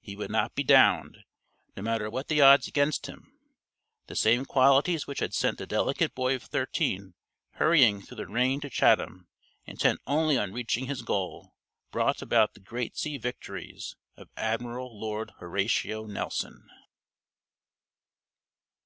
[0.00, 1.18] He would not be downed,
[1.76, 3.30] no matter what the odds against him.
[4.06, 7.12] The same qualities which had sent the delicate boy of thirteen
[7.56, 9.28] hurrying through the rain to Chatham,
[9.66, 11.52] intent only on reaching his goal,
[11.90, 16.70] brought about the great sea victories of Admiral Lord Horatio Nelson.